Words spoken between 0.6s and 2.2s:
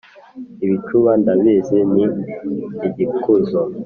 ibicuba ndabizi ni